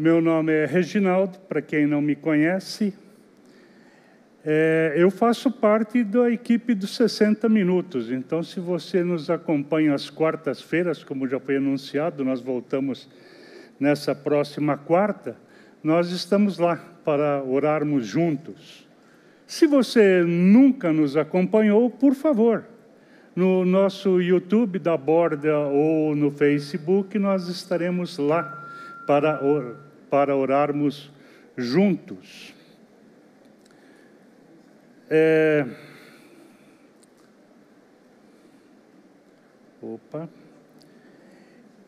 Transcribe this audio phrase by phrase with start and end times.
[0.00, 2.94] Meu nome é Reginaldo, para quem não me conhece.
[4.42, 10.08] É, eu faço parte da equipe dos 60 Minutos, então, se você nos acompanha às
[10.08, 13.10] quartas-feiras, como já foi anunciado, nós voltamos
[13.78, 15.36] nessa próxima quarta,
[15.84, 18.88] nós estamos lá para orarmos juntos.
[19.46, 22.64] Se você nunca nos acompanhou, por favor,
[23.36, 28.66] no nosso YouTube da Borda ou no Facebook, nós estaremos lá
[29.06, 29.40] para,
[30.10, 31.10] para orarmos
[31.56, 32.54] juntos.
[35.08, 35.64] É...
[39.80, 40.28] Opa.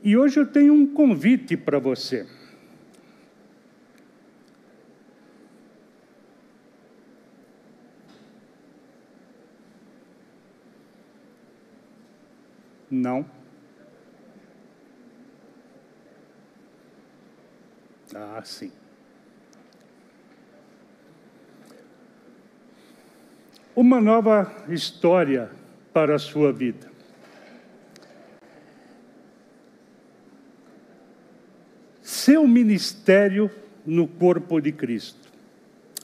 [0.02, 2.26] E hoje eu tenho um convite para você.
[12.90, 13.41] Não.
[18.14, 18.70] Ah, sim.
[23.74, 25.50] uma nova história
[25.92, 26.90] para a sua vida.
[32.02, 33.50] Seu ministério
[33.84, 35.30] no corpo de Cristo.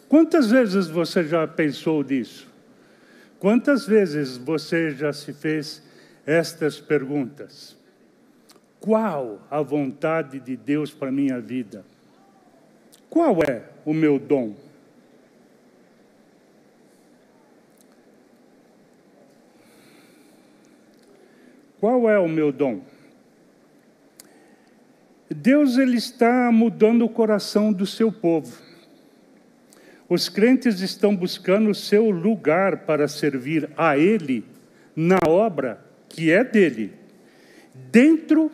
[0.08, 2.48] Quantas vezes você já pensou nisso?
[3.38, 5.82] Quantas vezes você já se fez
[6.26, 7.76] estas perguntas?
[8.80, 11.84] Qual a vontade de Deus para minha vida?
[13.10, 14.54] Qual é o meu dom?
[21.80, 22.80] Qual é o meu dom?
[25.30, 28.60] Deus ele está mudando o coração do seu povo.
[30.08, 34.44] Os crentes estão buscando o seu lugar para servir a Ele
[34.96, 36.94] na obra que é dele,
[37.92, 38.50] dentro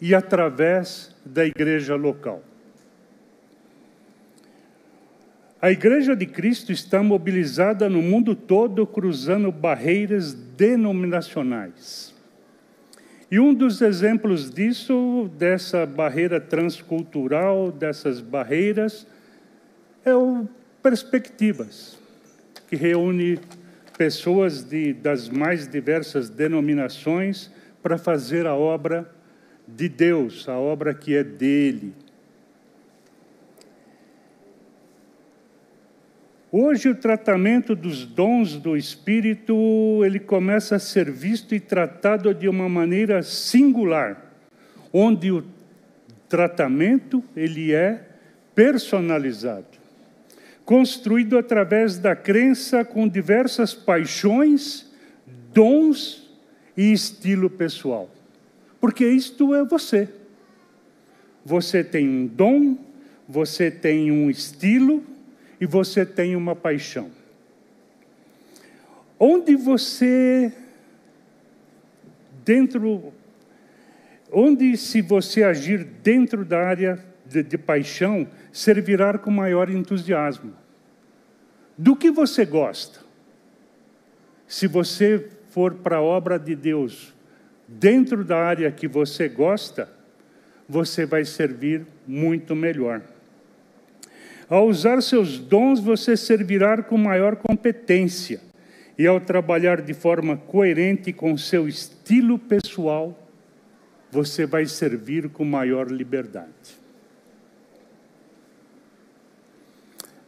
[0.00, 2.42] e através da igreja local.
[5.60, 12.14] A Igreja de Cristo está mobilizada no mundo todo, cruzando barreiras denominacionais.
[13.28, 19.04] E um dos exemplos disso, dessa barreira transcultural, dessas barreiras,
[20.04, 20.46] é o
[20.80, 21.98] Perspectivas,
[22.68, 23.40] que reúne
[23.98, 27.50] pessoas de, das mais diversas denominações
[27.82, 29.10] para fazer a obra
[29.66, 31.92] de Deus, a obra que é dele.
[36.50, 39.54] Hoje o tratamento dos dons do Espírito,
[40.02, 44.32] ele começa a ser visto e tratado de uma maneira singular,
[44.90, 45.44] onde o
[46.26, 48.02] tratamento ele é
[48.54, 49.66] personalizado,
[50.64, 54.90] construído através da crença com diversas paixões,
[55.52, 56.30] dons
[56.74, 58.08] e estilo pessoal.
[58.80, 60.08] Porque isto é você.
[61.44, 62.78] Você tem um dom,
[63.28, 65.04] você tem um estilo,
[65.60, 67.10] e você tem uma paixão.
[69.18, 70.52] Onde você,
[72.44, 73.12] dentro,
[74.32, 80.54] onde se você agir dentro da área de, de paixão, servirá com maior entusiasmo.
[81.76, 83.00] Do que você gosta?
[84.46, 87.14] Se você for para a obra de Deus,
[87.66, 89.88] dentro da área que você gosta,
[90.68, 93.02] você vai servir muito melhor.
[94.48, 98.40] Ao usar seus dons, você servirá com maior competência.
[98.98, 103.28] E ao trabalhar de forma coerente com seu estilo pessoal,
[104.10, 106.78] você vai servir com maior liberdade.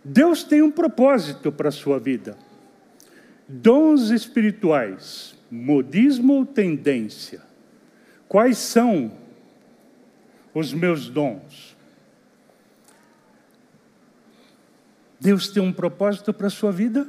[0.05, 2.37] Deus tem um propósito para a sua vida.
[3.49, 7.43] Dons espirituais, modismo ou tendência?
[8.29, 9.13] Quais são
[10.55, 11.70] os meus dons?
[15.21, 17.07] Deus tem um propósito para a sua vida?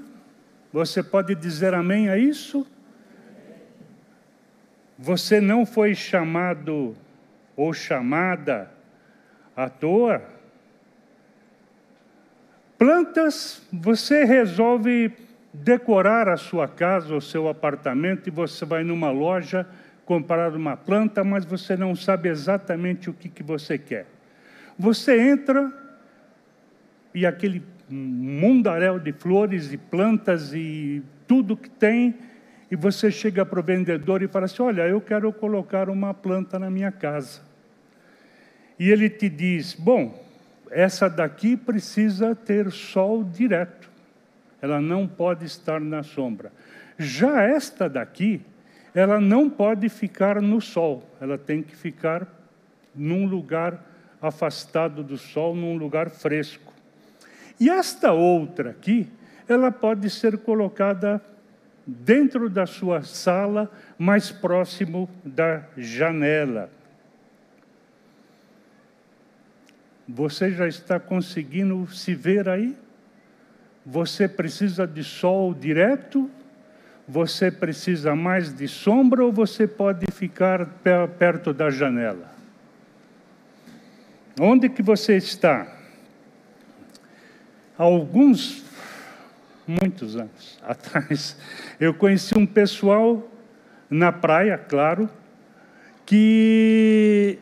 [0.74, 2.68] Você pode dizer amém a isso?
[5.00, 6.96] Você não foi chamado
[7.56, 8.70] ou chamada
[9.56, 10.22] à toa?
[12.78, 15.14] Plantas, você resolve
[15.54, 19.68] decorar a sua casa, o seu apartamento, e você vai numa loja
[20.06, 24.06] comprar uma planta, mas você não sabe exatamente o que, que você quer.
[24.78, 25.72] Você entra
[27.14, 32.16] e aquele mundaréu de flores e plantas e tudo que tem,
[32.70, 36.58] e você chega para o vendedor e fala assim: Olha, eu quero colocar uma planta
[36.58, 37.42] na minha casa.
[38.80, 40.24] E ele te diz: Bom,
[40.70, 43.90] essa daqui precisa ter sol direto,
[44.62, 46.52] ela não pode estar na sombra.
[46.98, 48.42] Já esta daqui,
[48.96, 52.28] ela não pode ficar no sol, ela tem que ficar
[52.96, 53.84] num lugar
[54.22, 56.71] afastado do sol, num lugar fresco.
[57.62, 59.08] E esta outra aqui,
[59.48, 61.24] ela pode ser colocada
[61.86, 63.70] dentro da sua sala,
[64.00, 66.72] mais próximo da janela.
[70.10, 72.76] Você já está conseguindo se ver aí?
[73.86, 76.32] Você precisa de sol direto?
[77.08, 80.66] Você precisa mais de sombra ou você pode ficar
[81.20, 82.28] perto da janela?
[84.40, 85.81] Onde que você está?
[87.82, 88.64] Alguns,
[89.66, 91.36] muitos anos atrás,
[91.80, 93.28] eu conheci um pessoal
[93.90, 95.10] na praia, claro,
[96.06, 97.40] que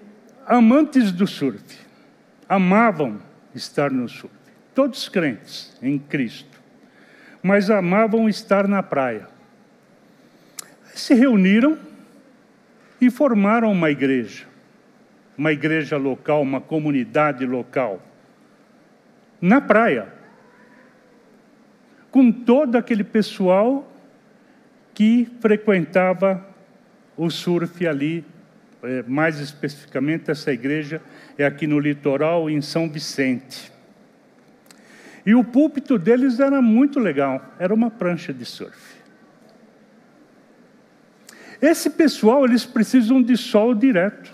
[0.47, 1.77] amantes do surf,
[2.47, 3.19] amavam
[3.53, 4.33] estar no surf.
[4.73, 6.57] Todos crentes em Cristo,
[7.43, 9.27] mas amavam estar na praia.
[10.93, 11.77] Se reuniram
[13.01, 14.45] e formaram uma igreja,
[15.37, 18.01] uma igreja local, uma comunidade local,
[19.41, 20.17] na praia,
[22.11, 23.91] com todo aquele pessoal
[24.93, 26.45] que frequentava
[27.15, 28.25] o surf ali,
[28.81, 31.01] é, mais especificamente essa igreja
[31.37, 33.71] é aqui no litoral, em São Vicente.
[35.25, 38.99] E o púlpito deles era muito legal, era uma prancha de surf.
[41.61, 44.31] Esse pessoal, eles precisam de sol direto.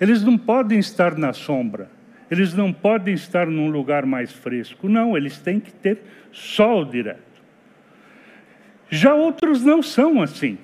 [0.00, 1.88] Eles não podem estar na sombra.
[2.32, 4.88] Eles não podem estar num lugar mais fresco.
[4.88, 5.98] Não, eles têm que ter
[6.32, 7.20] sol direto.
[8.88, 10.56] Já outros não são assim.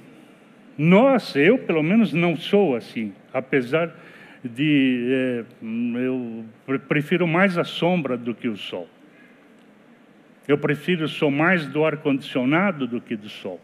[0.79, 3.95] Nós, eu pelo menos não sou assim, apesar
[4.43, 5.45] de é,
[5.95, 6.47] eu
[6.89, 8.89] prefiro mais a sombra do que o sol.
[10.47, 13.61] Eu prefiro sou mais do ar condicionado do que do sol.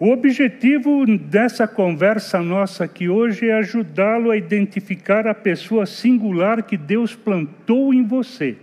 [0.00, 6.78] O objetivo dessa conversa nossa aqui hoje é ajudá-lo a identificar a pessoa singular que
[6.78, 8.56] Deus plantou em você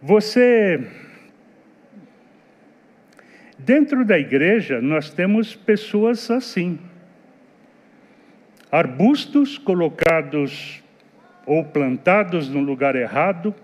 [0.00, 0.84] Você.
[3.58, 6.78] Dentro da igreja, nós temos pessoas assim.
[8.70, 10.82] Arbustos colocados
[11.44, 13.54] ou plantados no lugar errado,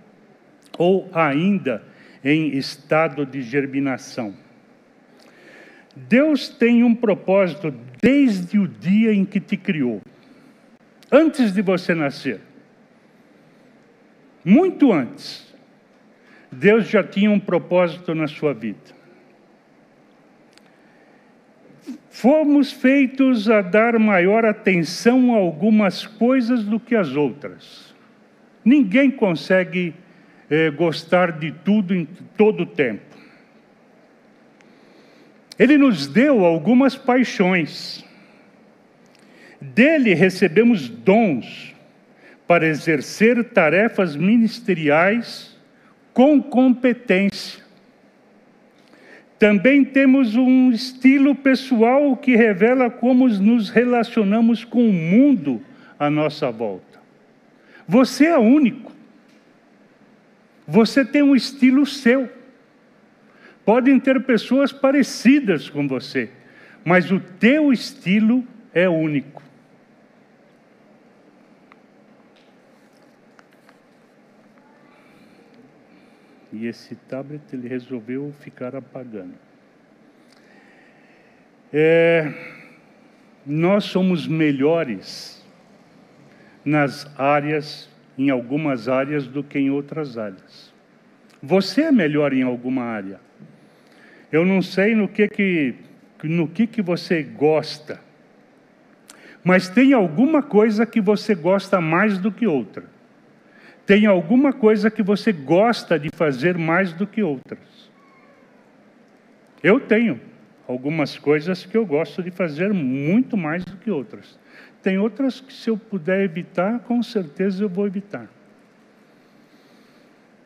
[0.77, 1.83] ou ainda
[2.25, 4.35] em estado de germinação.
[5.95, 10.01] Deus tem um propósito desde o dia em que te criou,
[11.13, 12.41] antes de você nascer,
[14.45, 15.45] muito antes.
[16.51, 18.95] Deus já tinha um propósito na sua vida.
[22.11, 27.93] Fomos feitos a dar maior atenção a algumas coisas do que as outras.
[28.65, 29.95] Ninguém consegue
[30.51, 32.07] eh, gostar de tudo em
[32.37, 33.03] todo o tempo.
[35.59, 38.05] Ele nos deu algumas paixões.
[39.61, 41.75] Dele recebemos dons
[42.47, 45.57] para exercer tarefas ministeriais
[46.13, 47.63] com competência.
[49.39, 55.61] Também temos um estilo pessoal que revela como nos relacionamos com o mundo
[55.99, 57.01] à nossa volta.
[57.87, 58.94] Você é único.
[60.67, 62.29] Você tem um estilo seu.
[63.65, 66.31] Podem ter pessoas parecidas com você,
[66.85, 69.43] mas o teu estilo é único.
[76.53, 79.35] E esse tablet ele resolveu ficar apagando.
[81.73, 82.33] É,
[83.45, 85.45] nós somos melhores
[86.65, 90.73] nas áreas, em algumas áreas, do que em outras áreas.
[91.43, 93.21] Você é melhor em alguma área.
[94.33, 95.75] Eu não sei no que que,
[96.23, 98.01] no que, que você gosta,
[99.45, 102.85] mas tem alguma coisa que você gosta mais do que outra.
[103.85, 107.91] Tem alguma coisa que você gosta de fazer mais do que outras?
[109.63, 110.19] Eu tenho
[110.67, 114.39] algumas coisas que eu gosto de fazer muito mais do que outras.
[114.85, 118.29] Tem outras que, se eu puder evitar, com certeza eu vou evitar.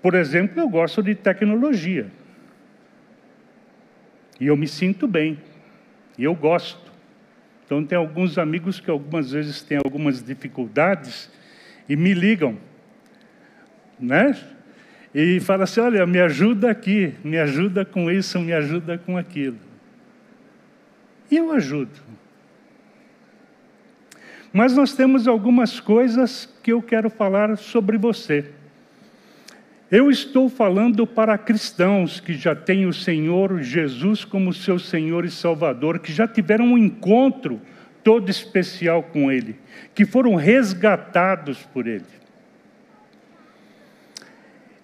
[0.01, 2.11] Por exemplo, eu gosto de tecnologia.
[4.41, 5.39] E eu me sinto bem.
[6.17, 6.91] E eu gosto.
[7.67, 11.31] Então, tem alguns amigos que algumas vezes têm algumas dificuldades
[11.87, 12.57] e me ligam
[13.99, 14.39] né?
[15.15, 19.59] E fala assim: olha, me ajuda aqui, me ajuda com isso, me ajuda com aquilo.
[21.31, 22.01] E eu ajudo.
[24.53, 28.53] Mas nós temos algumas coisas que eu quero falar sobre você.
[29.91, 35.31] Eu estou falando para cristãos que já têm o Senhor Jesus como seu Senhor e
[35.31, 37.61] Salvador, que já tiveram um encontro
[38.05, 39.57] todo especial com Ele,
[39.95, 42.05] que foram resgatados por Ele.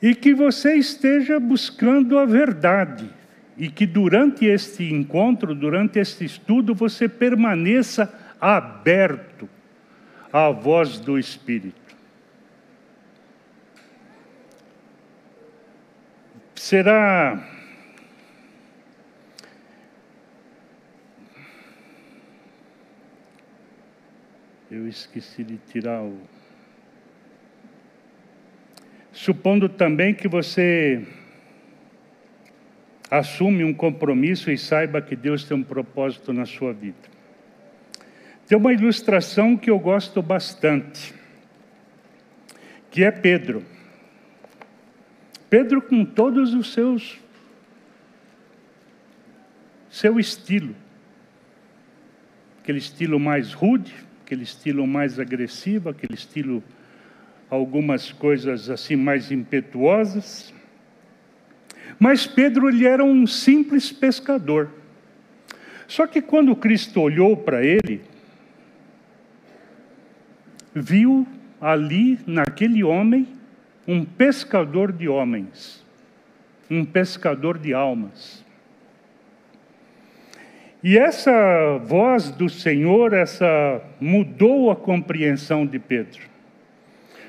[0.00, 3.08] E que você esteja buscando a verdade,
[3.56, 9.48] e que durante este encontro, durante este estudo, você permaneça aberto
[10.32, 11.84] à voz do Espírito.
[16.54, 17.54] Será
[24.74, 26.18] Eu esqueci de tirar o.
[29.12, 31.06] Supondo também que você
[33.08, 37.13] assume um compromisso e saiba que Deus tem um propósito na sua vida.
[38.46, 41.14] Tem uma ilustração que eu gosto bastante,
[42.90, 43.64] que é Pedro.
[45.48, 47.18] Pedro com todos os seus
[49.88, 50.74] seu estilo.
[52.60, 56.62] Aquele estilo mais rude, aquele estilo mais agressivo, aquele estilo
[57.48, 60.52] algumas coisas assim mais impetuosas.
[61.98, 64.70] Mas Pedro ele era um simples pescador.
[65.86, 68.02] Só que quando Cristo olhou para ele,
[70.74, 71.26] viu
[71.60, 73.28] ali naquele homem
[73.86, 75.84] um pescador de homens,
[76.70, 78.44] um pescador de almas.
[80.82, 86.34] E essa voz do Senhor, essa mudou a compreensão de Pedro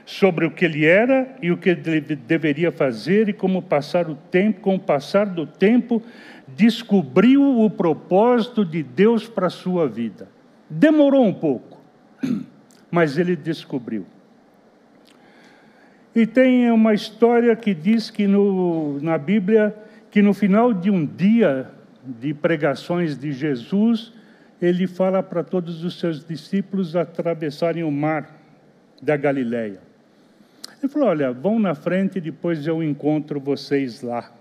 [0.05, 4.15] sobre o que ele era e o que ele deveria fazer e como passar o
[4.15, 6.01] tempo, com o passar do tempo,
[6.47, 10.29] descobriu o propósito de Deus para a sua vida.
[10.69, 11.81] Demorou um pouco,
[12.95, 14.05] mas ele descobriu.
[16.15, 19.75] E tem uma história que diz que no, na Bíblia
[20.09, 21.69] que no final de um dia
[22.01, 24.13] de pregações de Jesus,
[24.61, 28.33] ele fala para todos os seus discípulos atravessarem o mar
[29.01, 29.81] da Galileia.
[30.81, 34.31] Ele falou: Olha, vão na frente, depois eu encontro vocês lá.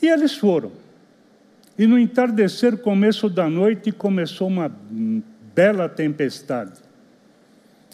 [0.00, 0.81] E eles foram.
[1.78, 4.70] E no entardecer, começo da noite, começou uma
[5.54, 6.80] bela tempestade.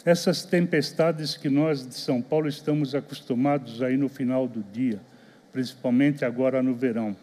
[0.05, 4.99] Essas tempestades que nós de São Paulo estamos acostumados aí no final do dia
[5.51, 7.15] principalmente agora no verão.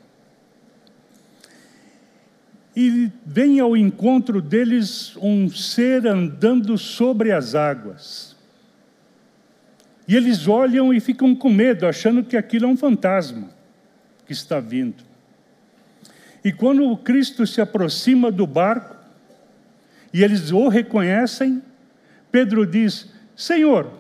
[2.75, 8.37] E vem ao encontro deles um ser andando sobre as águas.
[10.07, 13.49] E eles olham e ficam com medo, achando que aquilo é um fantasma
[14.27, 15.03] que está vindo.
[16.47, 18.95] E quando Cristo se aproxima do barco,
[20.15, 21.61] e eles o reconhecem,
[22.31, 23.91] Pedro diz: Senhor,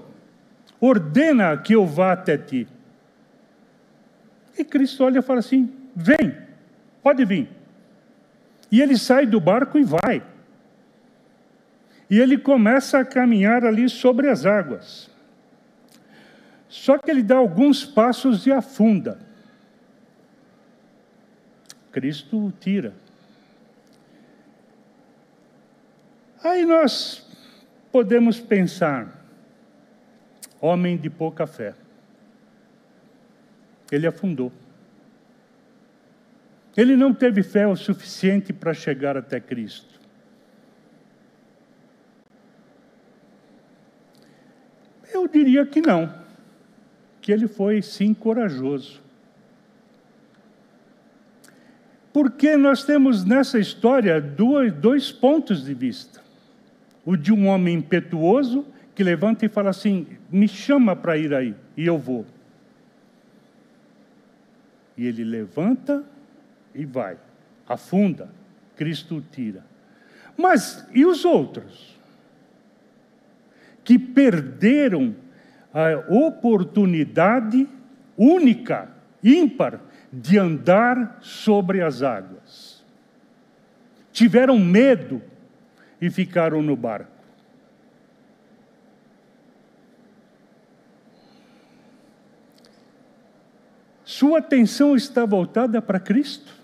[0.80, 2.68] ordena que eu vá até ti.
[4.56, 6.36] E Cristo olha e fala assim: vem,
[7.02, 7.48] pode vir.
[8.70, 10.22] E ele sai do barco e vai.
[12.08, 15.10] E ele começa a caminhar ali sobre as águas.
[16.68, 19.25] Só que ele dá alguns passos e afunda.
[21.96, 22.92] Cristo tira.
[26.44, 27.26] Aí nós
[27.90, 29.26] podemos pensar,
[30.60, 31.74] homem de pouca fé
[33.90, 34.52] ele afundou.
[36.76, 39.98] Ele não teve fé o suficiente para chegar até Cristo.
[45.10, 46.14] Eu diria que não,
[47.22, 49.05] que ele foi sim corajoso.
[52.16, 56.22] Porque nós temos nessa história dois, dois pontos de vista.
[57.04, 61.54] O de um homem impetuoso que levanta e fala assim: me chama para ir aí,
[61.76, 62.24] e eu vou.
[64.96, 66.02] E ele levanta
[66.74, 67.18] e vai,
[67.68, 68.30] afunda,
[68.76, 69.62] Cristo o tira.
[70.38, 72.00] Mas e os outros?
[73.84, 75.14] Que perderam
[75.70, 77.68] a oportunidade
[78.16, 78.88] única,
[79.22, 79.80] ímpar,
[80.12, 82.84] de andar sobre as águas.
[84.12, 85.22] Tiveram medo
[86.00, 87.16] e ficaram no barco.
[94.04, 96.54] Sua atenção está voltada para Cristo?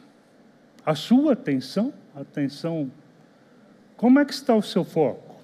[0.87, 1.93] A sua atenção?
[2.15, 2.91] Atenção.
[3.97, 5.37] Como é que está o seu foco?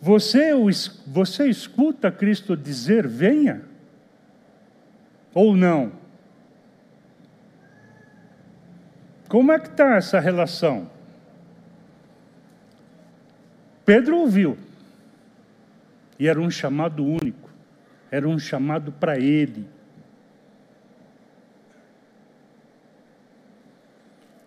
[0.00, 0.50] Você,
[1.06, 3.62] você escuta Cristo dizer venha?
[5.34, 6.01] Ou não?
[9.32, 10.90] Como é que está essa relação?
[13.82, 14.58] Pedro ouviu.
[16.18, 17.48] E era um chamado único,
[18.10, 19.66] era um chamado para ele.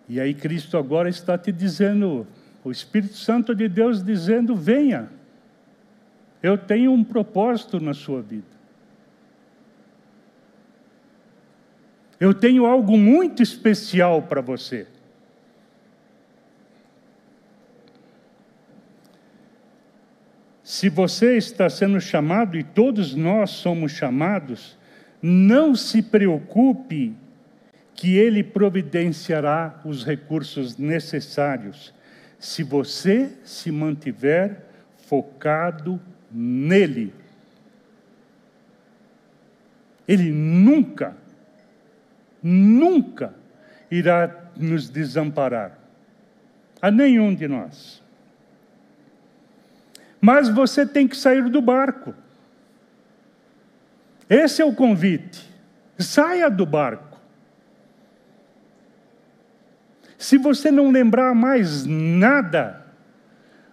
[0.08, 2.24] E aí Cristo agora está te dizendo,
[2.62, 5.08] o Espírito Santo de Deus dizendo: venha,
[6.40, 8.55] eu tenho um propósito na sua vida.
[12.18, 14.86] Eu tenho algo muito especial para você.
[20.62, 24.76] Se você está sendo chamado, e todos nós somos chamados,
[25.22, 27.14] não se preocupe
[27.94, 31.94] que Ele providenciará os recursos necessários,
[32.38, 34.64] se você se mantiver
[35.06, 37.14] focado nele.
[40.06, 41.16] Ele nunca
[42.46, 43.34] nunca
[43.90, 45.76] irá nos desamparar,
[46.80, 48.00] a nenhum de nós.
[50.20, 52.14] Mas você tem que sair do barco.
[54.30, 55.44] Esse é o convite.
[55.98, 57.20] Saia do barco.
[60.16, 62.86] Se você não lembrar mais nada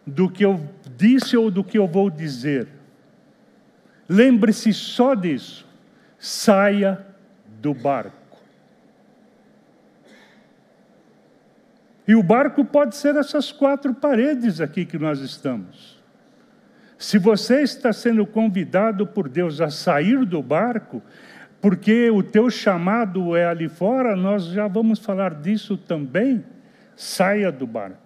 [0.05, 2.67] do que eu disse ou do que eu vou dizer,
[4.09, 5.67] lembre-se só disso.
[6.17, 7.05] Saia
[7.61, 8.22] do barco.
[12.07, 16.01] E o barco pode ser essas quatro paredes aqui que nós estamos.
[16.97, 21.01] Se você está sendo convidado por Deus a sair do barco,
[21.61, 26.43] porque o teu chamado é ali fora, nós já vamos falar disso também.
[26.95, 27.97] Saia do barco.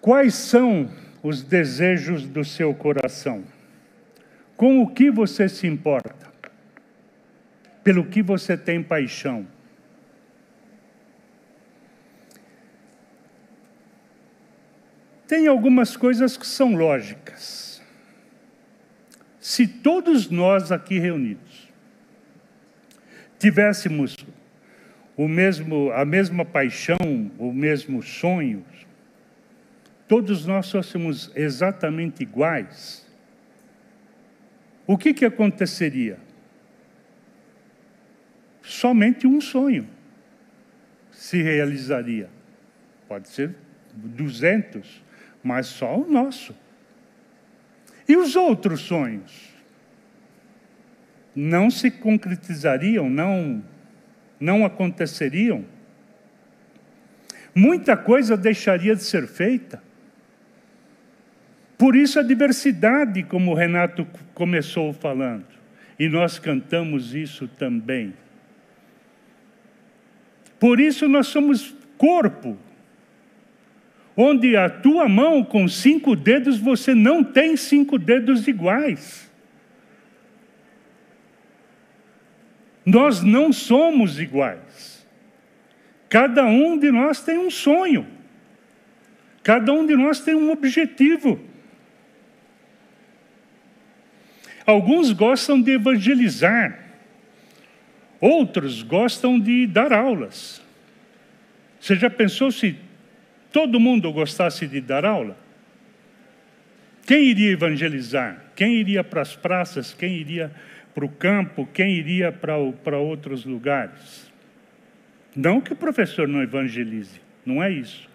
[0.00, 0.90] Quais são
[1.22, 3.44] os desejos do seu coração?
[4.56, 6.17] Com o que você se importa?
[7.88, 9.46] Pelo que você tem paixão.
[15.26, 17.80] Tem algumas coisas que são lógicas.
[19.40, 21.66] Se todos nós aqui reunidos
[23.38, 24.14] tivéssemos
[25.16, 28.66] o mesmo, a mesma paixão, o mesmo sonho,
[30.06, 33.10] todos nós fôssemos exatamente iguais,
[34.86, 36.27] o que, que aconteceria?
[38.68, 39.88] Somente um sonho
[41.10, 42.28] se realizaria.
[43.08, 43.54] Pode ser
[43.94, 45.02] 200,
[45.42, 46.54] mas só o nosso.
[48.06, 49.48] E os outros sonhos?
[51.34, 53.64] Não se concretizariam, não,
[54.38, 55.64] não aconteceriam.
[57.54, 59.82] Muita coisa deixaria de ser feita.
[61.78, 65.46] Por isso a diversidade, como o Renato começou falando,
[65.98, 68.12] e nós cantamos isso também.
[70.58, 72.56] Por isso nós somos corpo.
[74.16, 79.30] Onde a tua mão com cinco dedos, você não tem cinco dedos iguais.
[82.84, 85.06] Nós não somos iguais.
[86.08, 88.06] Cada um de nós tem um sonho.
[89.42, 91.38] Cada um de nós tem um objetivo.
[94.66, 96.87] Alguns gostam de evangelizar.
[98.20, 100.62] Outros gostam de dar aulas.
[101.80, 102.76] Você já pensou se
[103.52, 105.36] todo mundo gostasse de dar aula?
[107.06, 108.44] Quem iria evangelizar?
[108.54, 109.94] Quem iria para as praças?
[109.94, 110.52] Quem iria
[110.94, 111.66] para o campo?
[111.72, 114.30] Quem iria para, outros lugares?
[115.34, 118.08] Não que o professor não evangelize, não é isso.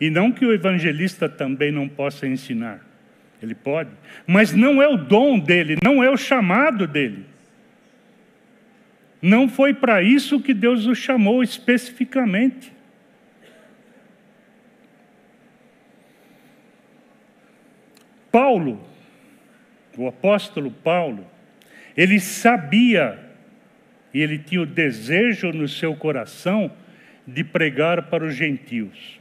[0.00, 2.86] E não que o evangelista também não possa ensinar.
[3.42, 3.90] Ele pode,
[4.26, 7.24] mas não é o dom dele, não é o chamado dele.
[9.20, 12.72] Não foi para isso que Deus o chamou especificamente.
[18.30, 18.80] Paulo,
[19.96, 21.26] o apóstolo Paulo,
[21.96, 23.18] ele sabia
[24.14, 26.70] e ele tinha o desejo no seu coração
[27.26, 29.18] de pregar para os gentios.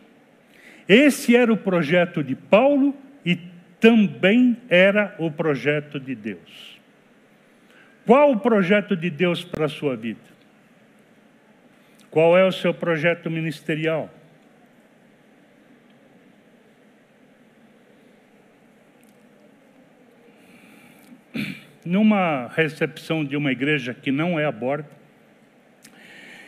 [0.87, 3.37] Esse era o projeto de Paulo e
[3.79, 6.76] também era o projeto de Deus.
[8.07, 10.21] Qual o projeto de Deus para a sua vida?
[12.09, 14.09] Qual é o seu projeto ministerial?
[21.83, 24.89] Numa recepção de uma igreja que não é aborta,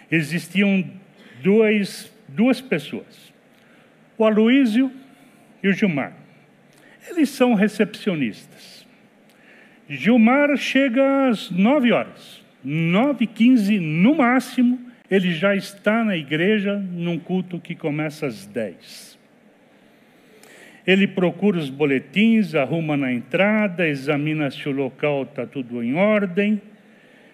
[0.09, 0.89] existiam
[1.43, 3.33] dois, duas pessoas,
[4.17, 4.89] o Aloísio
[5.61, 6.13] e o Gilmar.
[7.09, 8.78] Eles são recepcionistas.
[9.89, 17.17] Gilmar chega às 9 horas, 9 15 no máximo, ele já está na igreja num
[17.17, 19.17] culto que começa às 10.
[20.85, 26.61] ele procura os boletins, arruma na entrada, examina se o local está tudo em ordem,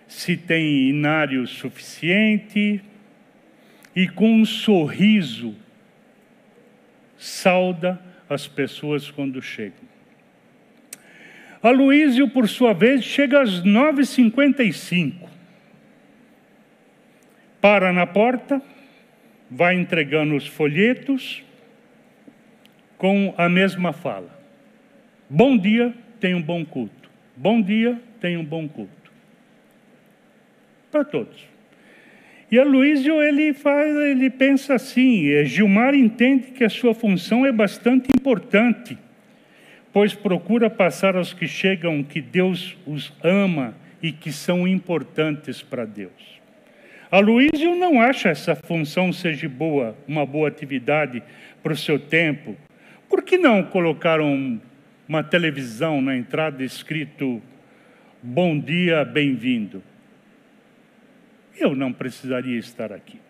[0.08, 2.82] se tem inário suficiente,
[3.96, 5.56] e com um sorriso
[7.18, 9.85] sauda as pessoas quando chegam.
[11.68, 15.28] Aloísio, por sua vez, chega às 9h55.
[17.60, 18.62] Para na porta,
[19.50, 21.44] vai entregando os folhetos
[23.00, 24.30] com a mesma fala.
[25.28, 27.10] Bom dia, tenha um bom culto.
[27.36, 29.12] Bom dia, tenha um bom culto.
[30.92, 31.48] Para todos.
[32.52, 37.52] E Aloysio, ele faz, ele pensa assim, é, Gilmar entende que a sua função é
[37.52, 38.96] bastante importante,
[39.96, 45.86] pois procura passar aos que chegam que Deus os ama e que são importantes para
[45.86, 46.42] Deus.
[47.10, 51.24] Aloysio não acha essa função seja boa, uma boa atividade
[51.64, 52.58] para o seu tempo.
[53.08, 54.62] Por que não colocaram
[55.08, 57.42] uma televisão na entrada escrito
[58.22, 59.82] Bom dia, bem-vindo?
[61.58, 63.22] Eu não precisaria estar aqui.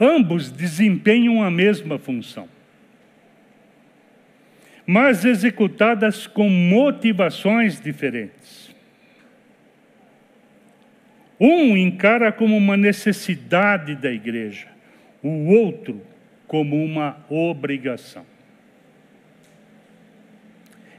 [0.00, 2.48] Ambos desempenham a mesma função,
[4.86, 8.74] mas executadas com motivações diferentes.
[11.40, 14.68] Um encara como uma necessidade da igreja,
[15.22, 16.00] o outro
[16.46, 18.24] como uma obrigação.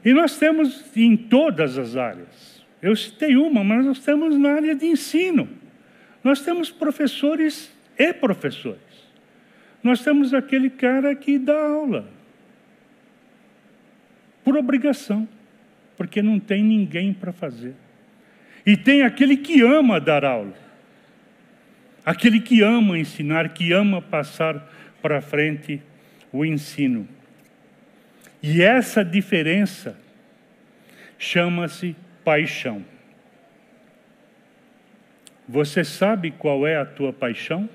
[0.04, 2.64] E nós temos em todas as áreas.
[2.80, 5.48] Eu citei uma, mas nós temos na área de ensino.
[6.22, 8.78] Nós temos professores e professores.
[9.82, 12.15] Nós temos aquele cara que dá aula.
[14.46, 15.28] Por obrigação,
[15.96, 17.74] porque não tem ninguém para fazer.
[18.64, 20.54] E tem aquele que ama dar aula,
[22.04, 25.82] aquele que ama ensinar, que ama passar para frente
[26.30, 27.08] o ensino.
[28.40, 29.98] E essa diferença
[31.18, 32.84] chama-se paixão.
[35.48, 37.68] Você sabe qual é a tua paixão?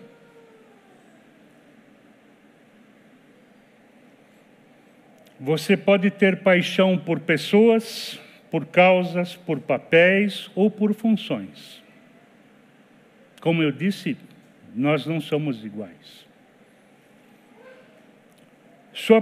[5.43, 11.81] Você pode ter paixão por pessoas, por causas, por papéis ou por funções.
[13.41, 14.15] Como eu disse,
[14.75, 16.27] nós não somos iguais.
[18.93, 19.19] Sua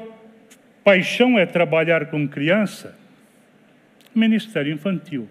[0.83, 2.99] paixão é trabalhar com criança?
[4.13, 5.25] Ministério infantil.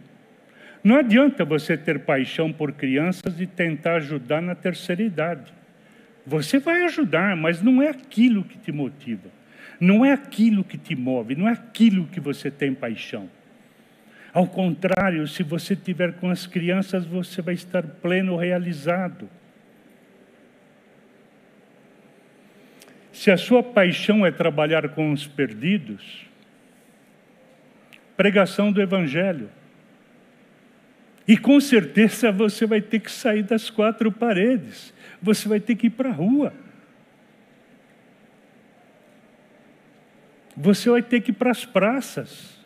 [0.82, 5.52] Não adianta você ter paixão por crianças e tentar ajudar na terceira idade.
[6.24, 9.36] Você vai ajudar, mas não é aquilo que te motiva.
[9.80, 13.30] Não é aquilo que te move, não é aquilo que você tem paixão.
[14.32, 19.28] Ao contrário, se você estiver com as crianças, você vai estar pleno realizado.
[23.12, 26.26] Se a sua paixão é trabalhar com os perdidos,
[28.16, 29.48] pregação do Evangelho.
[31.26, 35.86] E com certeza você vai ter que sair das quatro paredes, você vai ter que
[35.86, 36.52] ir para a rua.
[40.60, 42.58] Você vai ter que ir para as praças.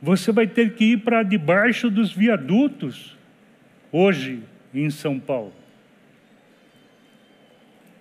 [0.00, 3.18] Você vai ter que ir para debaixo dos viadutos,
[3.92, 5.52] hoje em São Paulo.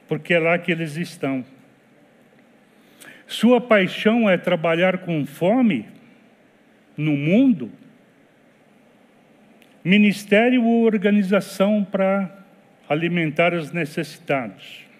[0.08, 1.44] Porque é lá que eles estão.
[3.28, 5.86] Sua paixão é trabalhar com fome
[6.96, 7.70] no mundo?
[9.84, 12.46] Ministério ou organização para
[12.88, 14.91] alimentar os necessitados?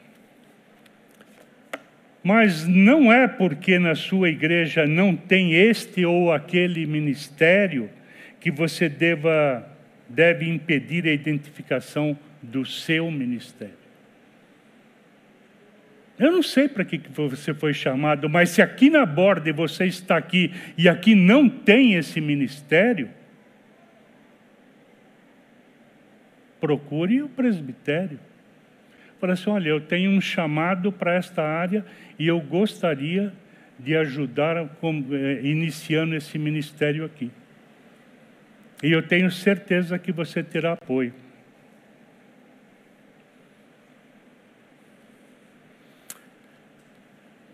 [2.24, 7.90] Mas não é porque na sua igreja não tem este ou aquele ministério
[8.40, 9.68] que você deva,
[10.08, 13.82] deve impedir a identificação do seu ministério.
[16.20, 20.18] Eu não sei para que você foi chamado, mas se aqui na borda você está
[20.18, 23.10] aqui e aqui não tem esse ministério,
[26.60, 28.20] procure o presbitério.
[29.22, 31.86] Fala assim: olha, eu tenho um chamado para esta área
[32.18, 33.32] e eu gostaria
[33.78, 37.32] de ajudar eh, iniciando esse ministério aqui.
[38.82, 41.14] E eu tenho certeza que você terá apoio.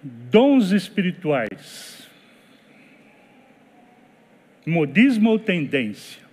[0.01, 2.09] Dons espirituais.
[4.65, 6.26] Modismo ou tendência?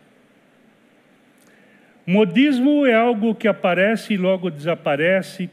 [2.07, 5.49] Modismo é algo que aparece e logo desaparece,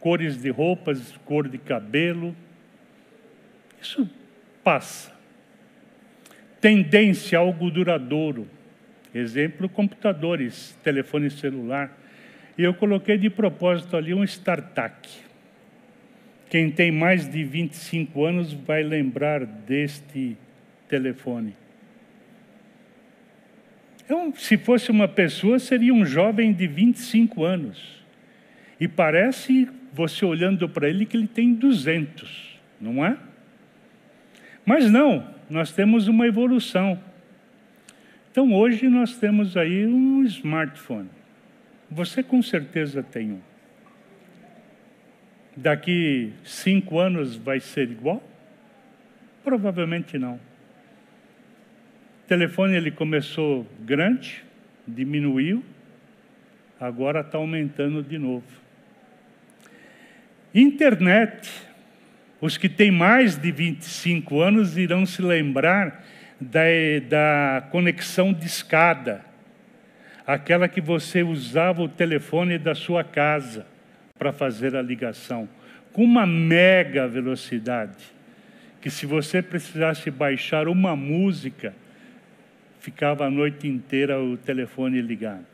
[0.00, 2.34] cores de roupas, cor de cabelo.
[3.80, 4.10] Isso
[4.64, 5.12] passa.
[6.60, 8.48] Tendência, algo duradouro.
[9.14, 11.96] Exemplo, computadores, telefone celular.
[12.58, 15.08] E eu coloquei de propósito ali um startup.
[16.48, 20.36] Quem tem mais de 25 anos vai lembrar deste
[20.88, 21.54] telefone.
[24.10, 28.04] Então, se fosse uma pessoa, seria um jovem de 25 anos.
[28.80, 33.16] E parece, você olhando para ele, que ele tem 200, não é?
[34.66, 37.00] Mas não, nós temos uma evolução.
[38.32, 41.08] Então hoje nós temos aí um smartphone.
[41.88, 43.40] Você com certeza tem um.
[45.56, 48.20] Daqui cinco anos vai ser igual?
[49.44, 50.49] Provavelmente não.
[52.30, 54.44] Telefone ele começou grande,
[54.86, 55.64] diminuiu,
[56.78, 58.46] agora está aumentando de novo.
[60.54, 61.50] Internet,
[62.40, 66.04] os que têm mais de 25 anos irão se lembrar
[66.40, 66.60] da,
[67.08, 69.24] da conexão de escada,
[70.24, 73.66] aquela que você usava o telefone da sua casa
[74.16, 75.48] para fazer a ligação,
[75.92, 78.04] com uma mega velocidade,
[78.80, 81.74] que se você precisasse baixar uma música,
[82.80, 85.46] ficava a noite inteira o telefone ligado.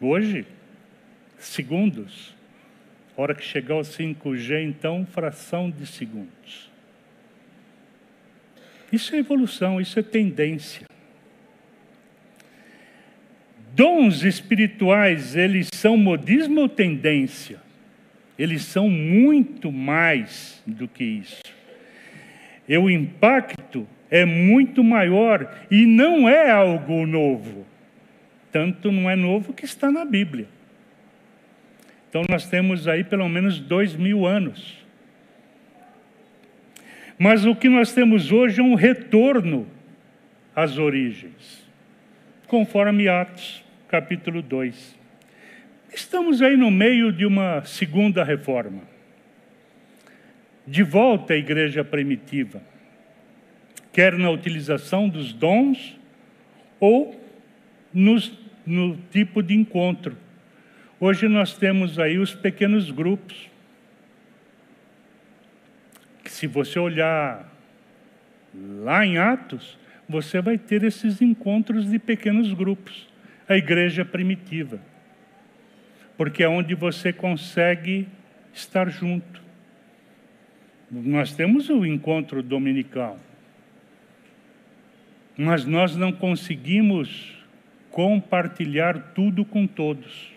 [0.00, 0.44] Hoje,
[1.38, 2.34] segundos.
[3.16, 6.70] hora que chegar o 5G, então, fração de segundos.
[8.92, 10.86] Isso é evolução, isso é tendência.
[13.72, 17.60] Dons espirituais, eles são modismo ou tendência?
[18.36, 21.42] Eles são muito mais do que isso.
[22.68, 27.66] E o impacto é muito maior e não é algo novo.
[28.52, 30.46] Tanto não é novo que está na Bíblia.
[32.08, 34.78] Então nós temos aí pelo menos dois mil anos.
[37.18, 39.66] Mas o que nós temos hoje é um retorno
[40.54, 41.68] às origens,
[42.46, 44.98] conforme Atos capítulo 2.
[45.92, 48.82] Estamos aí no meio de uma segunda reforma.
[50.66, 52.60] De volta à igreja primitiva,
[53.94, 55.98] quer na utilização dos dons
[56.78, 57.18] ou
[57.92, 60.14] nos, no tipo de encontro.
[61.00, 63.54] Hoje nós temos aí os pequenos grupos
[66.34, 67.48] se você olhar
[68.82, 69.78] lá em Atos,
[70.08, 73.08] você vai ter esses encontros de pequenos grupos,
[73.48, 74.80] a igreja primitiva,
[76.16, 78.08] porque é onde você consegue
[78.52, 79.42] estar junto.
[80.90, 83.18] Nós temos o encontro dominical,
[85.36, 87.34] mas nós não conseguimos
[87.90, 90.32] compartilhar tudo com todos.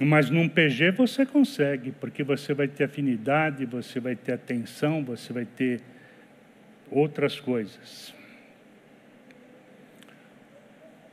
[0.00, 5.32] Mas num PG você consegue, porque você vai ter afinidade, você vai ter atenção, você
[5.32, 5.80] vai ter
[6.90, 8.12] outras coisas.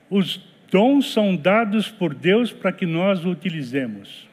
[0.09, 0.37] Os
[0.69, 4.27] dons são dados por Deus para que nós o utilizemos.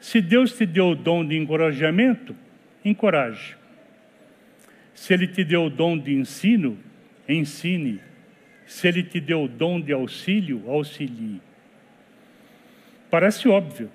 [0.00, 2.34] Se Deus te deu o dom de encorajamento,
[2.84, 3.59] encoraje.
[5.00, 6.78] Se Ele te deu o dom de ensino,
[7.26, 8.02] ensine.
[8.66, 11.40] Se Ele te deu o dom de auxílio, auxilie.
[13.10, 13.90] Parece óbvio.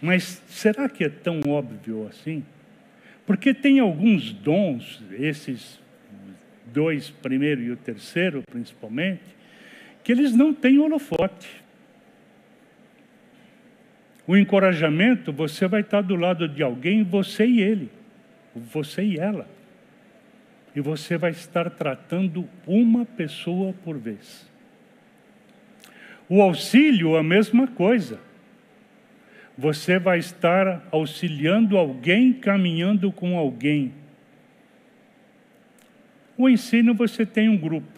[0.00, 2.42] Mas será que é tão óbvio assim?
[3.26, 5.78] Porque tem alguns dons, esses
[6.64, 9.36] dois, primeiro e o terceiro principalmente,
[10.02, 11.62] que eles não têm holofote.
[14.26, 17.90] O encorajamento, você vai estar do lado de alguém, você e ele,
[18.60, 19.48] você e ela.
[20.74, 24.46] E você vai estar tratando uma pessoa por vez.
[26.28, 28.20] O auxílio, a mesma coisa.
[29.56, 33.94] Você vai estar auxiliando alguém, caminhando com alguém.
[36.36, 37.96] O ensino, você tem um grupo.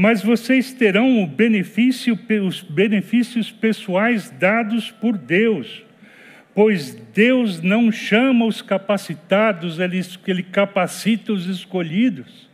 [0.00, 5.84] Mas vocês terão benefício, os benefícios pessoais dados por Deus,
[6.58, 12.50] pois Deus não chama os capacitados, ele, ele capacita os escolhidos.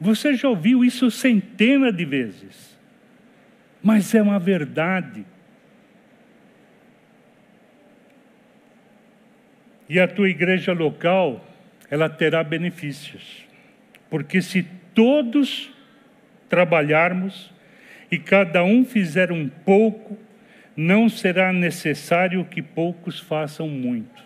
[0.00, 2.78] Você já ouviu isso centenas de vezes,
[3.82, 5.26] mas é uma verdade.
[9.88, 11.44] E a tua igreja local,
[11.90, 13.44] ela terá benefícios,
[14.08, 15.72] porque se todos
[16.48, 17.52] trabalharmos
[18.12, 20.16] e cada um fizer um pouco,
[20.76, 24.22] não será necessário que poucos façam muito.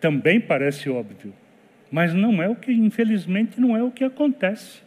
[0.00, 1.34] Também parece óbvio.
[1.90, 4.80] Mas não é o que, infelizmente, não é o que acontece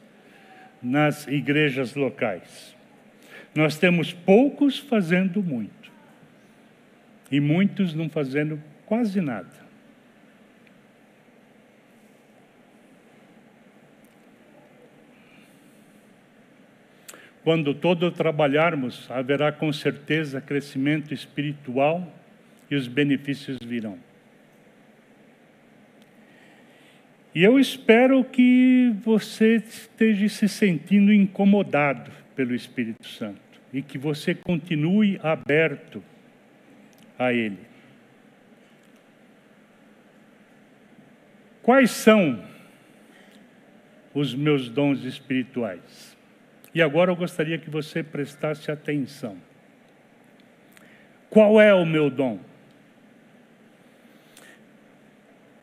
[0.82, 2.76] nas igrejas locais.
[3.54, 5.92] Nós temos poucos fazendo muito
[7.32, 9.65] e muitos não fazendo quase nada.
[17.46, 22.12] Quando todo trabalharmos, haverá com certeza crescimento espiritual
[22.72, 24.00] e os benefícios virão.
[27.36, 33.40] E eu espero que você esteja se sentindo incomodado pelo Espírito Santo
[33.72, 36.04] e que você continue aberto
[37.20, 37.60] a Ele.
[41.62, 42.44] Quais são
[44.16, 46.15] os meus dons espirituais?
[46.76, 49.38] E agora eu gostaria que você prestasse atenção.
[51.30, 52.38] Qual é o meu dom?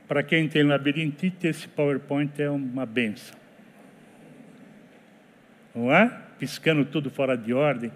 [0.08, 3.38] Para quem tem labirintite, esse PowerPoint é uma benção.
[5.74, 6.18] Não é?
[6.38, 7.92] Piscando tudo fora de ordem.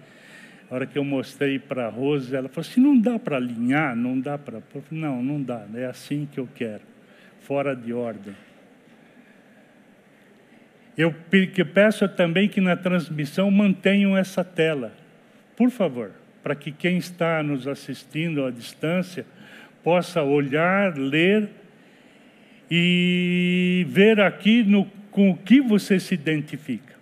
[0.69, 3.95] A hora que eu mostrei para a Rose, ela falou assim: não dá para alinhar,
[3.95, 4.61] não dá para.
[4.91, 6.83] Não, não dá, é assim que eu quero,
[7.41, 8.35] fora de ordem.
[10.97, 11.13] Eu
[11.73, 14.91] peço também que na transmissão mantenham essa tela,
[15.55, 19.23] por favor, para que quem está nos assistindo à distância
[19.83, 21.49] possa olhar, ler
[22.69, 26.95] e ver aqui no, com o que você se identifica.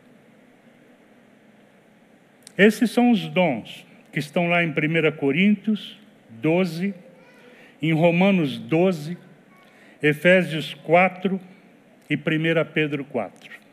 [2.58, 4.74] Esses são os dons que estão lá em 1
[5.18, 5.98] Coríntios
[6.42, 6.94] 12,
[7.82, 9.18] em Romanos 12,
[10.04, 11.40] Efésios 4
[12.10, 12.20] e 1
[12.74, 13.65] Pedro 4.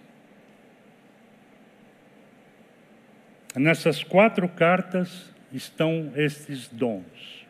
[3.55, 7.47] Nessas quatro cartas estão estes dons.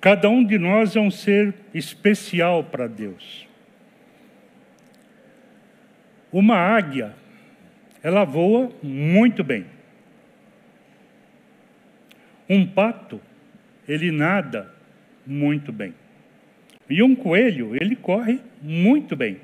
[0.00, 3.46] Cada um de nós é um ser especial para Deus.
[6.32, 7.14] Uma águia,
[8.02, 9.66] ela voa muito bem.
[12.48, 13.20] Um pato,
[13.88, 14.72] ele nada
[15.26, 15.94] muito bem.
[16.88, 19.40] E um coelho, ele corre muito bem.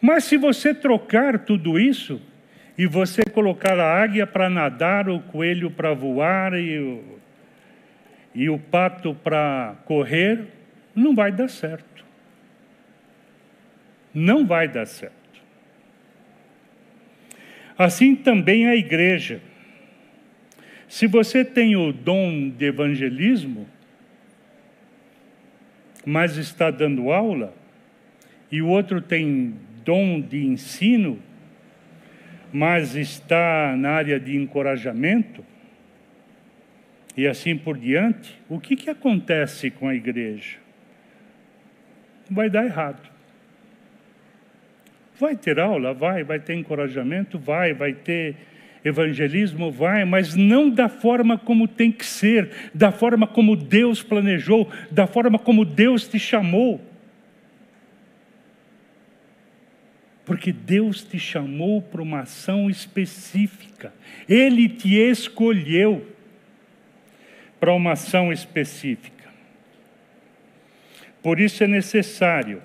[0.00, 2.20] Mas se você trocar tudo isso
[2.78, 7.20] e você colocar a águia para nadar, o coelho para voar e o
[8.34, 10.46] e o pato para correr,
[10.94, 12.04] não vai dar certo.
[14.14, 15.14] Não vai dar certo.
[17.76, 19.40] Assim também a igreja.
[20.88, 23.68] Se você tem o dom de evangelismo,
[26.04, 27.54] mas está dando aula,
[28.50, 31.18] e o outro tem dom de ensino,
[32.52, 35.44] mas está na área de encorajamento,
[37.16, 40.58] e assim por diante, o que, que acontece com a igreja?
[42.30, 43.10] Vai dar errado.
[45.18, 45.92] Vai ter aula?
[45.92, 46.22] Vai.
[46.22, 47.38] Vai ter encorajamento?
[47.38, 47.74] Vai.
[47.74, 48.36] Vai ter
[48.84, 49.70] evangelismo?
[49.70, 50.04] Vai.
[50.04, 55.38] Mas não da forma como tem que ser, da forma como Deus planejou, da forma
[55.38, 56.80] como Deus te chamou.
[60.30, 63.92] Porque Deus te chamou para uma ação específica,
[64.28, 66.06] Ele te escolheu
[67.58, 69.28] para uma ação específica.
[71.20, 72.62] Por isso é necessário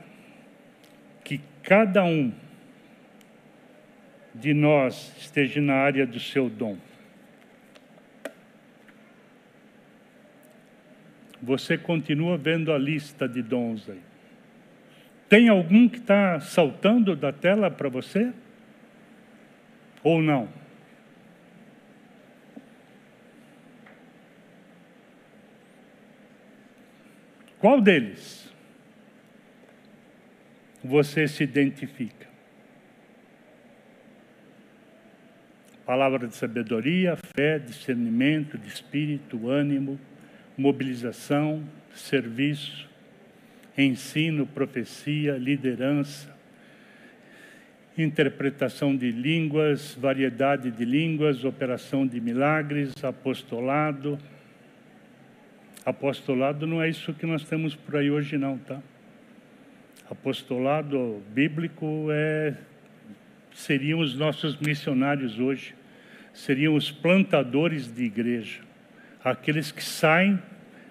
[1.23, 2.31] que cada um
[4.35, 6.77] de nós esteja na área do seu dom.
[11.41, 14.14] Você continua vendo a lista de dons aí.
[15.27, 18.31] Tem algum que está saltando da tela para você?
[20.03, 20.47] Ou não?
[27.59, 28.53] Qual deles
[30.83, 32.27] você se identifica?
[35.83, 39.99] Palavra de sabedoria, fé, discernimento de espírito, ânimo,
[40.55, 42.87] mobilização, serviço,
[43.77, 46.35] ensino, profecia, liderança,
[47.97, 54.19] interpretação de línguas, variedade de línguas, operação de milagres, apostolado,
[55.85, 58.81] Apostolado não é isso que nós temos por aí hoje, não, tá?
[60.09, 62.55] Apostolado bíblico é
[63.53, 65.75] seriam os nossos missionários hoje,
[66.33, 68.61] seriam os plantadores de igreja,
[69.23, 70.41] aqueles que saem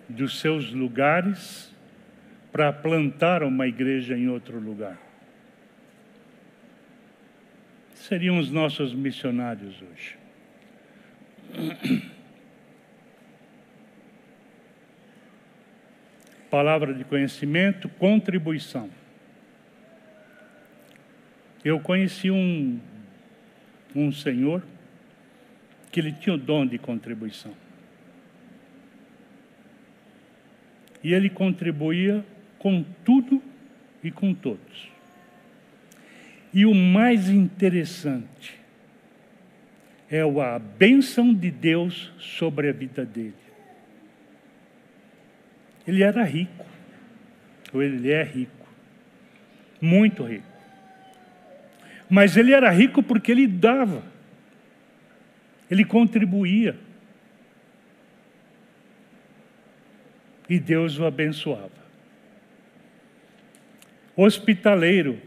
[0.09, 1.74] dos seus lugares
[2.55, 4.97] para plantar uma igreja em outro lugar.
[7.97, 10.17] Seriam os nossos missionários hoje.
[16.49, 18.89] palavra de conhecimento, contribuição.
[21.65, 22.79] Eu conheci um,
[23.97, 24.63] um senhor
[25.91, 27.53] que ele tinha o dom de contribuição.
[31.03, 32.25] E ele contribuía
[32.65, 33.43] com tudo
[34.03, 34.89] e com todos.
[36.51, 38.59] E o mais interessante
[40.11, 43.35] é a bênção de Deus sobre a vida dele.
[45.87, 46.65] Ele era rico,
[47.71, 48.67] ou ele é rico,
[49.79, 50.47] muito rico.
[52.09, 54.03] Mas ele era rico porque ele dava,
[55.71, 56.79] ele contribuía.
[60.49, 61.84] E Deus o abençoava.
[64.17, 65.21] Hospitaleiro,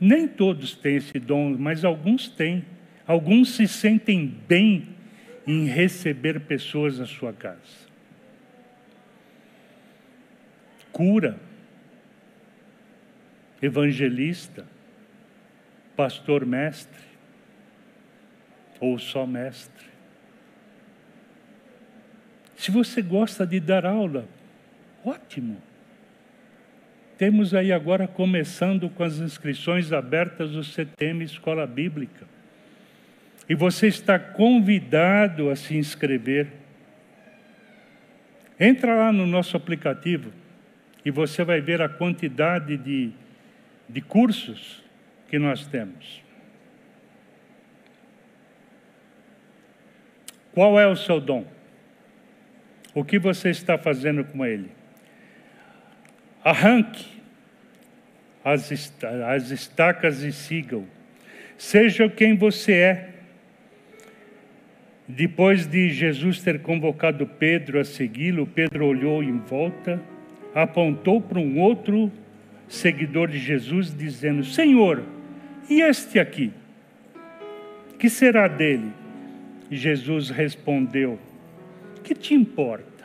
[0.00, 2.64] nem todos têm esse dom, mas alguns têm.
[3.06, 4.88] Alguns se sentem bem
[5.46, 7.84] em receber pessoas na sua casa.
[10.92, 11.38] Cura,
[13.60, 14.66] evangelista,
[15.96, 17.02] pastor mestre,
[18.80, 19.86] ou só mestre.
[22.56, 24.28] Se você gosta de dar aula,
[25.04, 25.60] ótimo.
[27.16, 32.26] Temos aí agora começando com as inscrições abertas do CTM Escola Bíblica.
[33.48, 36.48] E você está convidado a se inscrever.
[38.58, 40.32] Entra lá no nosso aplicativo
[41.04, 43.12] e você vai ver a quantidade de,
[43.88, 44.82] de cursos
[45.28, 46.22] que nós temos.
[50.52, 51.44] Qual é o seu dom?
[52.94, 54.70] O que você está fazendo com ele?
[56.44, 57.14] Arranque
[58.44, 58.70] as,
[59.50, 60.86] estacas e siga-o.
[61.56, 63.10] Seja quem você é.
[65.08, 70.00] Depois de Jesus ter convocado Pedro a segui-lo, Pedro olhou em volta,
[70.54, 72.12] apontou para um outro
[72.68, 75.02] seguidor de Jesus, dizendo: Senhor,
[75.68, 76.52] e este aqui?
[77.98, 78.92] Que será dele?
[79.70, 81.18] Jesus respondeu:
[82.02, 83.04] Que te importa?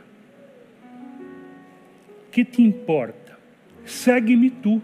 [2.32, 3.29] Que te importa?
[3.90, 4.80] Segue-me tu.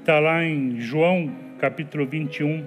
[0.00, 2.64] Está lá em João capítulo 21.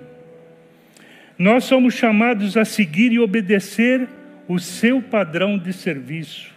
[1.40, 4.08] Nós somos chamados a seguir e obedecer
[4.48, 6.54] o seu padrão de serviço.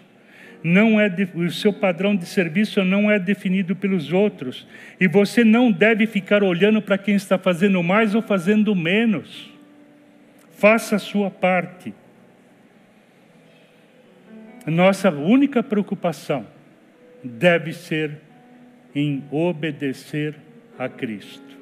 [0.62, 4.68] Não é de, o seu padrão de serviço não é definido pelos outros,
[5.00, 9.50] e você não deve ficar olhando para quem está fazendo mais ou fazendo menos.
[10.58, 11.94] Faça a sua parte.
[14.66, 16.46] Nossa única preocupação
[17.22, 18.18] deve ser
[18.94, 20.36] em obedecer
[20.78, 21.52] a Cristo.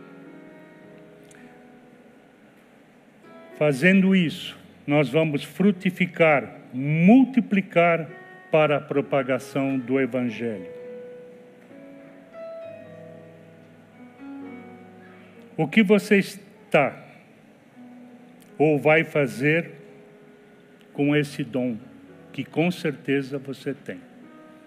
[3.56, 8.08] Fazendo isso, nós vamos frutificar, multiplicar
[8.50, 10.80] para a propagação do Evangelho.
[15.56, 17.04] O que você está
[18.56, 19.72] ou vai fazer
[20.92, 21.76] com esse dom
[22.32, 24.09] que com certeza você tem?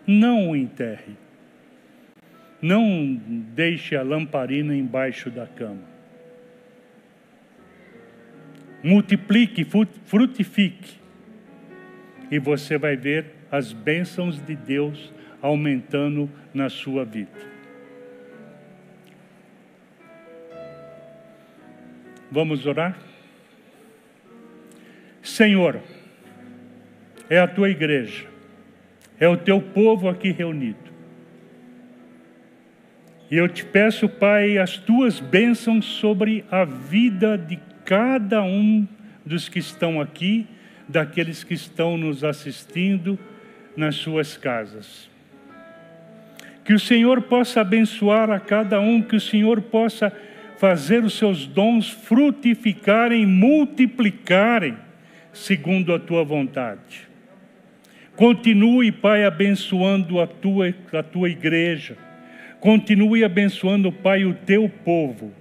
[0.05, 1.15] Não o enterre.
[2.61, 3.15] Não
[3.55, 5.93] deixe a lamparina embaixo da cama
[8.83, 9.65] multiplique,
[10.05, 10.99] frutifique,
[12.29, 17.53] e você vai ver as bênçãos de Deus aumentando na sua vida.
[22.29, 22.97] Vamos orar?
[25.21, 25.79] Senhor,
[27.29, 28.27] é a tua igreja,
[29.23, 30.91] é o teu povo aqui reunido.
[33.31, 38.85] E eu te peço, Pai, as tuas bênçãos sobre a vida de cada um
[39.25, 40.45] dos que estão aqui,
[40.89, 43.17] daqueles que estão nos assistindo
[43.77, 45.09] nas suas casas.
[46.65, 50.11] Que o Senhor possa abençoar a cada um, que o Senhor possa
[50.57, 54.77] fazer os seus dons frutificarem, multiplicarem,
[55.31, 57.12] segundo a tua vontade.
[58.15, 61.97] Continue, Pai, abençoando a tua, a tua igreja.
[62.59, 65.33] Continue abençoando, Pai, o teu povo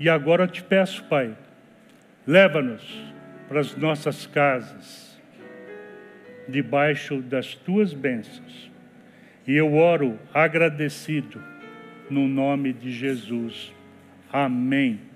[0.00, 1.36] E agora eu te peço, Pai,
[2.26, 2.82] leva-nos
[3.46, 5.20] para as nossas casas,
[6.48, 8.70] debaixo das tuas bênçãos.
[9.46, 11.42] E eu oro agradecido
[12.08, 13.74] no nome de Jesus.
[14.32, 15.09] Amém.